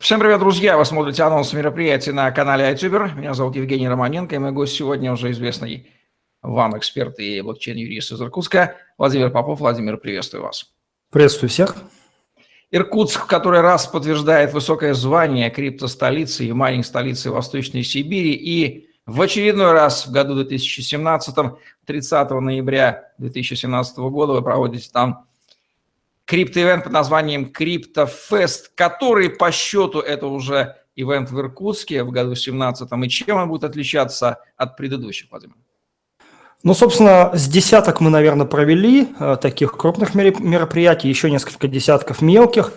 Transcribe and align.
Всем 0.00 0.20
привет, 0.20 0.38
друзья! 0.38 0.78
Вы 0.78 0.84
смотрите 0.84 1.24
анонс 1.24 1.52
мероприятия 1.52 2.12
на 2.12 2.30
канале 2.30 2.72
iTuber. 2.72 3.16
Меня 3.16 3.34
зовут 3.34 3.56
Евгений 3.56 3.88
Романенко, 3.88 4.36
и 4.36 4.38
мой 4.38 4.52
гость 4.52 4.76
сегодня 4.76 5.12
уже 5.12 5.32
известный 5.32 5.90
вам 6.40 6.78
эксперт 6.78 7.18
и 7.18 7.40
блокчейн-юрист 7.40 8.12
из 8.12 8.22
Иркутска 8.22 8.76
Владимир 8.96 9.30
Попов. 9.30 9.58
Владимир, 9.58 9.96
приветствую 9.96 10.44
вас. 10.44 10.66
Приветствую 11.10 11.50
всех. 11.50 11.74
Иркутск 12.70 13.24
в 13.24 13.26
который 13.26 13.60
раз 13.60 13.88
подтверждает 13.88 14.52
высокое 14.52 14.94
звание 14.94 15.50
криптостолицы 15.50 16.44
и 16.44 16.52
майнинг-столицы 16.52 17.32
Восточной 17.32 17.82
Сибири 17.82 18.34
и 18.34 18.88
в 19.04 19.20
очередной 19.20 19.72
раз 19.72 20.06
в 20.06 20.12
году 20.12 20.36
2017, 20.36 21.34
30 21.86 22.30
ноября 22.30 23.14
2017 23.18 23.98
года 23.98 24.34
вы 24.34 24.42
проводите 24.42 24.88
там 24.92 25.26
криптоивент 26.28 26.84
под 26.84 26.92
названием 26.92 27.50
CryptoFest, 27.58 28.66
который 28.74 29.30
по 29.30 29.50
счету 29.50 30.00
это 30.00 30.26
уже 30.26 30.76
ивент 30.94 31.30
в 31.30 31.40
Иркутске 31.40 32.04
в 32.04 32.10
году 32.10 32.34
17 32.34 32.88
и 33.02 33.08
чем 33.08 33.38
он 33.38 33.48
будет 33.48 33.64
отличаться 33.64 34.38
от 34.56 34.76
предыдущих, 34.76 35.30
Владимир? 35.30 35.54
Ну, 36.64 36.74
собственно, 36.74 37.30
с 37.34 37.48
десяток 37.48 38.00
мы, 38.00 38.10
наверное, 38.10 38.44
провели 38.44 39.08
э, 39.18 39.36
таких 39.40 39.72
крупных 39.76 40.14
мероприятий, 40.14 41.08
еще 41.08 41.30
несколько 41.30 41.66
десятков 41.66 42.20
мелких. 42.20 42.72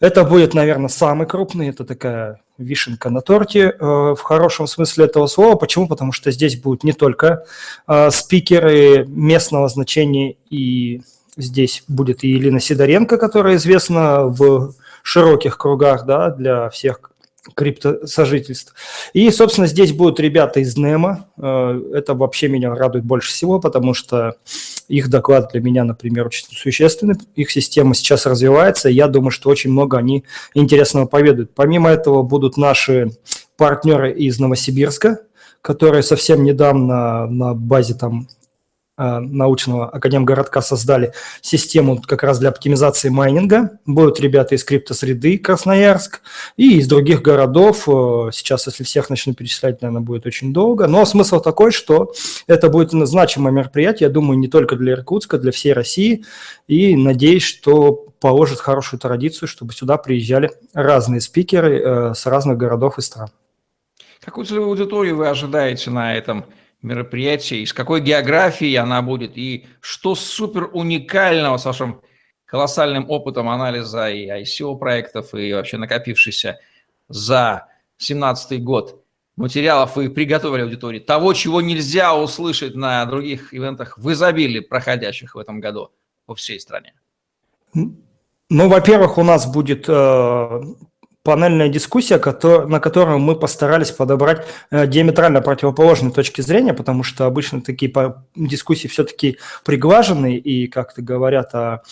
Это 0.00 0.22
будет, 0.22 0.54
наверное, 0.54 0.88
самый 0.88 1.26
крупный, 1.26 1.70
это 1.70 1.84
такая 1.84 2.42
вишенка 2.58 3.08
на 3.08 3.22
торте 3.22 3.70
э, 3.70 3.74
в 3.80 4.20
хорошем 4.20 4.66
смысле 4.66 5.06
этого 5.06 5.26
слова. 5.26 5.56
Почему? 5.56 5.88
Потому 5.88 6.12
что 6.12 6.30
здесь 6.30 6.60
будут 6.60 6.84
не 6.84 6.92
только 6.92 7.46
э, 7.88 8.10
спикеры 8.10 9.06
местного 9.08 9.68
значения 9.68 10.36
и 10.50 11.00
Здесь 11.36 11.82
будет 11.88 12.24
и 12.24 12.28
Елена 12.28 12.60
Сидоренко, 12.60 13.16
которая 13.16 13.56
известна 13.56 14.26
в 14.26 14.74
широких 15.02 15.56
кругах 15.56 16.04
да, 16.04 16.30
для 16.30 16.68
всех 16.70 17.12
криптосожительств. 17.54 18.74
И, 19.12 19.28
собственно, 19.30 19.66
здесь 19.66 19.92
будут 19.92 20.20
ребята 20.20 20.60
из 20.60 20.76
НЕМа. 20.76 21.26
Э, 21.36 21.80
это 21.94 22.14
вообще 22.14 22.48
меня 22.48 22.74
радует 22.74 23.04
больше 23.04 23.30
всего, 23.30 23.58
потому 23.58 23.94
что 23.94 24.36
их 24.88 25.08
доклад 25.08 25.50
для 25.52 25.60
меня, 25.60 25.84
например, 25.84 26.26
очень 26.26 26.46
существенный. 26.52 27.16
Их 27.34 27.50
система 27.50 27.94
сейчас 27.94 28.26
развивается, 28.26 28.88
и 28.88 28.94
я 28.94 29.08
думаю, 29.08 29.32
что 29.32 29.50
очень 29.50 29.72
много 29.72 29.98
они 29.98 30.24
интересного 30.54 31.06
поведают. 31.06 31.52
Помимо 31.54 31.90
этого 31.90 32.22
будут 32.22 32.56
наши 32.56 33.10
партнеры 33.56 34.12
из 34.12 34.38
Новосибирска, 34.38 35.18
которые 35.62 36.02
совсем 36.02 36.44
недавно 36.44 37.26
на 37.26 37.54
базе 37.54 37.94
там 37.94 38.28
научного 39.20 39.88
академгородка 39.88 40.60
создали 40.60 41.12
систему 41.40 42.00
как 42.00 42.22
раз 42.22 42.38
для 42.38 42.48
оптимизации 42.48 43.08
майнинга. 43.08 43.78
Будут 43.86 44.20
ребята 44.20 44.54
из 44.54 44.64
криптосреды 44.64 45.38
Красноярск 45.38 46.22
и 46.56 46.78
из 46.78 46.86
других 46.86 47.22
городов. 47.22 47.88
Э, 47.88 48.30
сейчас, 48.32 48.66
если 48.66 48.84
всех 48.84 49.10
начну 49.10 49.34
перечислять, 49.34 49.82
наверное, 49.82 50.02
будет 50.02 50.26
очень 50.26 50.52
долго. 50.52 50.86
Но 50.86 51.04
смысл 51.04 51.40
такой, 51.40 51.72
что 51.72 52.12
это 52.46 52.68
будет 52.68 52.92
значимое 52.92 53.52
мероприятие, 53.52 54.08
я 54.08 54.12
думаю, 54.12 54.38
не 54.38 54.48
только 54.48 54.76
для 54.76 54.92
Иркутска, 54.92 55.38
для 55.38 55.52
всей 55.52 55.72
России. 55.72 56.24
И 56.68 56.96
надеюсь, 56.96 57.42
что 57.42 58.06
положит 58.20 58.60
хорошую 58.60 59.00
традицию, 59.00 59.48
чтобы 59.48 59.72
сюда 59.72 59.98
приезжали 59.98 60.52
разные 60.72 61.20
спикеры 61.20 61.80
э, 61.80 62.14
с 62.14 62.26
разных 62.26 62.56
городов 62.56 62.98
и 62.98 63.02
стран. 63.02 63.28
Какую 64.20 64.46
целевую 64.46 64.70
аудиторию 64.70 65.16
вы 65.16 65.28
ожидаете 65.28 65.90
на 65.90 66.14
этом 66.14 66.44
мероприятие, 66.82 67.62
из 67.62 67.72
какой 67.72 68.00
географии 68.00 68.74
она 68.74 69.02
будет, 69.02 69.36
и 69.38 69.66
что 69.80 70.14
супер 70.14 70.68
уникального 70.72 71.56
с 71.56 71.64
вашим 71.64 72.02
колоссальным 72.44 73.08
опытом 73.08 73.48
анализа 73.48 74.10
и 74.10 74.28
ICO 74.28 74.78
проектов, 74.78 75.34
и 75.34 75.52
вообще 75.52 75.78
накопившийся 75.78 76.58
за 77.08 77.68
2017 77.98 78.62
год 78.62 79.02
материалов 79.36 79.96
вы 79.96 80.10
приготовили 80.10 80.62
аудитории, 80.62 80.98
того, 80.98 81.32
чего 81.32 81.60
нельзя 81.60 82.14
услышать 82.14 82.74
на 82.74 83.04
других 83.06 83.54
ивентах 83.54 83.96
в 83.96 84.12
изобилии, 84.12 84.60
проходящих 84.60 85.34
в 85.34 85.38
этом 85.38 85.60
году 85.60 85.90
по 86.26 86.34
всей 86.34 86.60
стране? 86.60 86.94
Ну, 87.74 88.68
во-первых, 88.68 89.16
у 89.16 89.22
нас 89.22 89.50
будет 89.50 89.86
э, 89.88 90.60
панельная 91.22 91.68
дискуссия, 91.68 92.20
на 92.66 92.80
которую 92.80 93.20
мы 93.20 93.36
постарались 93.36 93.92
подобрать 93.92 94.44
э, 94.72 94.88
диаметрально 94.88 95.40
противоположные 95.40 96.12
точки 96.12 96.40
зрения, 96.40 96.74
потому 96.74 97.04
что 97.04 97.26
обычно 97.26 97.60
такие 97.60 97.92
дискуссии 98.34 98.88
все-таки 98.88 99.38
приглаженные 99.64 100.38
и 100.38 100.66
как-то 100.66 101.00
говорят 101.00 101.54
о, 101.54 101.82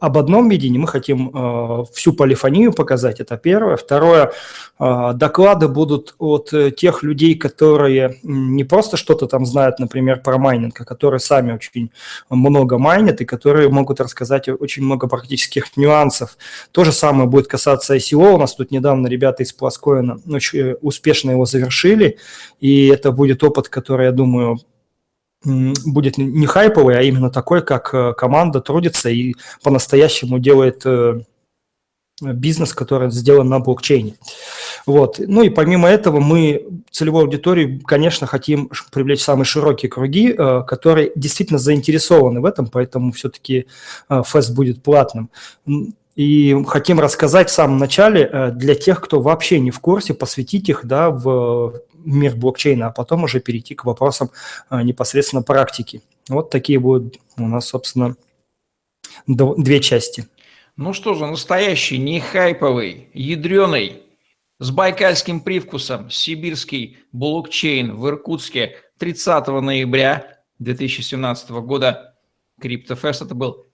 об 0.00 0.18
одном 0.18 0.48
видении. 0.48 0.78
Мы 0.78 0.86
хотим 0.86 1.30
э, 1.34 1.84
всю 1.92 2.12
полифонию 2.12 2.72
показать, 2.72 3.18
это 3.18 3.36
первое. 3.36 3.76
Второе, 3.76 4.32
э, 4.78 5.12
доклады 5.14 5.66
будут 5.66 6.14
от 6.18 6.52
тех 6.76 7.02
людей, 7.02 7.34
которые 7.34 8.20
не 8.22 8.62
просто 8.62 8.96
что-то 8.96 9.26
там 9.26 9.44
знают, 9.44 9.80
например, 9.80 10.20
про 10.22 10.38
майнинг, 10.38 10.80
а 10.80 10.84
которые 10.84 11.18
сами 11.18 11.52
очень 11.52 11.90
много 12.30 12.78
майнят 12.78 13.20
и 13.20 13.24
которые 13.24 13.68
могут 13.70 14.00
рассказать 14.00 14.48
очень 14.48 14.84
много 14.84 15.08
практических 15.08 15.76
нюансов. 15.76 16.36
То 16.70 16.84
же 16.84 16.92
самое 16.92 17.28
будет 17.28 17.48
касаться 17.48 17.96
ICO, 17.96 18.35
у 18.36 18.38
нас 18.38 18.54
тут 18.54 18.70
недавно 18.70 19.08
ребята 19.08 19.42
из 19.42 19.52
Пласкоина 19.52 20.20
очень 20.28 20.76
успешно 20.80 21.32
его 21.32 21.44
завершили, 21.44 22.18
и 22.60 22.86
это 22.86 23.12
будет 23.12 23.42
опыт, 23.42 23.68
который, 23.68 24.06
я 24.06 24.12
думаю, 24.12 24.58
будет 25.44 26.18
не 26.18 26.46
хайповый, 26.46 26.98
а 26.98 27.02
именно 27.02 27.30
такой, 27.30 27.62
как 27.62 27.94
э, 27.94 28.14
команда 28.14 28.60
трудится 28.60 29.10
и 29.10 29.34
по-настоящему 29.62 30.38
делает 30.38 30.82
э, 30.84 31.20
бизнес, 32.20 32.72
который 32.72 33.10
сделан 33.10 33.48
на 33.48 33.60
блокчейне. 33.60 34.14
Вот. 34.86 35.18
Ну 35.18 35.42
и 35.42 35.50
помимо 35.50 35.88
этого 35.88 36.20
мы 36.20 36.66
целевой 36.90 37.24
аудитории, 37.24 37.80
конечно, 37.86 38.26
хотим 38.26 38.70
привлечь 38.90 39.22
самые 39.22 39.44
широкие 39.44 39.90
круги, 39.90 40.34
э, 40.36 40.62
которые 40.66 41.12
действительно 41.14 41.58
заинтересованы 41.58 42.40
в 42.40 42.44
этом, 42.44 42.66
поэтому 42.66 43.12
все-таки 43.12 43.66
фест 44.24 44.54
будет 44.54 44.82
платным. 44.82 45.30
И 46.16 46.56
хотим 46.66 46.98
рассказать 46.98 47.50
в 47.50 47.52
самом 47.52 47.76
начале 47.76 48.22
э, 48.22 48.50
для 48.50 48.74
тех, 48.74 49.02
кто 49.02 49.20
вообще 49.20 49.60
не 49.60 49.70
в 49.70 49.80
курсе, 49.80 50.14
посвятить 50.14 50.68
их 50.70 50.86
да, 50.86 51.10
в 51.10 51.82
мир 51.94 52.34
блокчейна, 52.34 52.86
а 52.86 52.90
потом 52.90 53.24
уже 53.24 53.38
перейти 53.38 53.74
к 53.74 53.84
вопросам 53.84 54.30
э, 54.70 54.80
непосредственно 54.82 55.42
практики. 55.42 56.00
Вот 56.30 56.48
такие 56.48 56.78
будут 56.78 57.18
у 57.36 57.46
нас, 57.46 57.66
собственно, 57.66 58.16
две 59.26 59.80
части. 59.80 60.26
Ну 60.76 60.94
что 60.94 61.12
же, 61.12 61.26
настоящий, 61.26 61.98
не 61.98 62.20
хайповый, 62.20 63.08
ядреный, 63.12 64.02
с 64.58 64.70
байкальским 64.70 65.40
привкусом 65.40 66.10
сибирский 66.10 66.96
блокчейн 67.12 67.94
в 67.94 68.08
Иркутске 68.08 68.76
30 68.98 69.48
ноября 69.48 70.38
2017 70.60 71.50
года. 71.50 72.16
Криптофест 72.58 73.20
это 73.20 73.34
был 73.34 73.66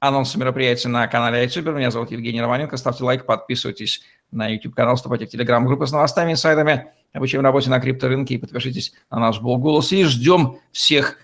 анонс 0.00 0.34
мероприятия 0.36 0.88
на 0.88 1.06
канале 1.08 1.44
iTuber. 1.44 1.72
Меня 1.72 1.90
зовут 1.90 2.10
Евгений 2.10 2.40
Романенко. 2.40 2.76
Ставьте 2.76 3.04
лайк, 3.04 3.26
подписывайтесь 3.26 4.02
на 4.30 4.48
YouTube-канал, 4.48 4.96
вступайте 4.96 5.26
в 5.26 5.34
Telegram-группы 5.34 5.86
с 5.86 5.92
новостями, 5.92 6.32
инсайдами, 6.32 6.92
обучаем 7.12 7.44
работе 7.44 7.70
на 7.70 7.80
крипторынке 7.80 8.34
и 8.34 8.38
подпишитесь 8.38 8.92
на 9.10 9.18
наш 9.18 9.40
блог 9.40 9.60
«Голос». 9.60 9.92
И 9.92 10.04
ждем 10.04 10.58
всех 10.70 11.18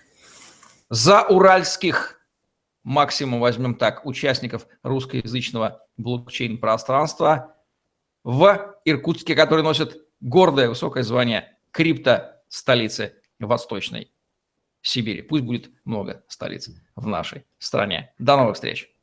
за 0.91 1.23
уральских, 1.23 2.21
максимум 2.83 3.41
возьмем 3.41 3.75
так, 3.75 4.07
участников 4.07 4.67
русскоязычного 4.83 5.87
блокчейн-пространства 5.97 7.55
в 8.25 8.77
Иркутске, 8.85 9.35
который 9.35 9.63
носит 9.63 9.99
гордое 10.21 10.69
высокое 10.69 11.03
звание 11.03 11.57
крипто-столицы 11.73 13.15
Восточной 13.39 14.14
Сибири. 14.85 15.23
Пусть 15.23 15.45
будет 15.45 15.71
много 15.85 16.25
столиц 16.29 16.71
в 16.95 17.07
нашей 17.07 17.45
стране. 17.59 18.15
До 18.19 18.37
новых 18.37 18.55
встреч! 18.55 18.94